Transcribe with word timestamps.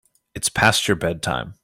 It's 0.33 0.49
past 0.49 0.87
your 0.87 0.95
bedtime. 0.95 1.55